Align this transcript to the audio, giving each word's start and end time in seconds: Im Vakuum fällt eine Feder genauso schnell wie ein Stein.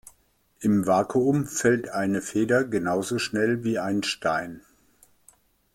Im 0.61 0.87
Vakuum 0.87 1.45
fällt 1.45 1.89
eine 1.89 2.23
Feder 2.23 2.63
genauso 2.63 3.19
schnell 3.19 3.63
wie 3.63 3.77
ein 3.77 4.01
Stein. 4.01 4.61